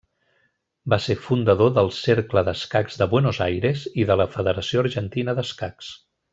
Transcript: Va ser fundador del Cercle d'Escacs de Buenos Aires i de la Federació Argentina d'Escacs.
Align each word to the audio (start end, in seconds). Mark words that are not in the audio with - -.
Va 0.93 0.97
ser 1.07 1.15
fundador 1.25 1.73
del 1.75 1.91
Cercle 1.97 2.43
d'Escacs 2.49 2.97
de 3.03 3.09
Buenos 3.13 3.43
Aires 3.49 3.85
i 4.05 4.09
de 4.13 4.19
la 4.25 4.29
Federació 4.39 4.83
Argentina 4.89 5.41
d'Escacs. 5.43 5.97